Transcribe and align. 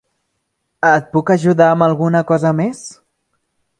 Et 0.91 1.11
puc 1.11 1.31
ajudar 1.35 1.67
amb 1.75 1.87
alguna 1.91 2.23
cosa 2.33 2.53
més? 2.63 2.81